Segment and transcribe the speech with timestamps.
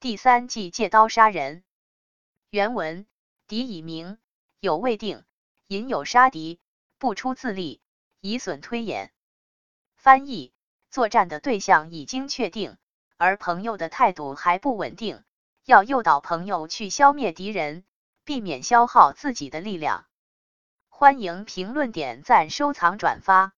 [0.00, 1.62] 第三计借刀杀人。
[2.48, 3.06] 原文：
[3.46, 4.16] 敌已明，
[4.58, 5.24] 有未定，
[5.66, 6.58] 引有杀敌，
[6.96, 7.82] 不出自立，
[8.22, 9.12] 以损推演。
[9.96, 10.54] 翻译：
[10.88, 12.78] 作战的对象已经确定，
[13.18, 15.22] 而朋友的态度还不稳定，
[15.66, 17.84] 要诱导朋友去消灭敌人，
[18.24, 20.06] 避免消耗自己的力量。
[20.88, 23.52] 欢迎评论、点赞、收藏、转发。